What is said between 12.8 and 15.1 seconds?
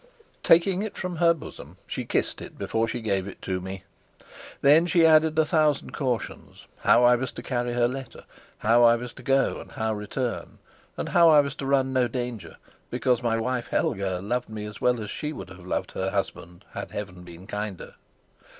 because my wife Helga loved me as well